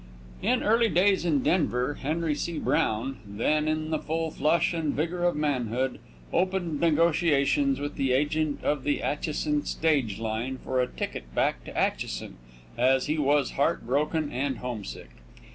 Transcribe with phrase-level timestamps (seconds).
[0.41, 2.57] In early days in Denver, Henry C.
[2.57, 5.99] Brown, then in the full flush and vigor of manhood,
[6.33, 11.77] opened negotiations with the agent of the Atchison stage line for a ticket back to
[11.77, 12.37] Atchison,
[12.79, 15.11] as he was heart broken and homesick.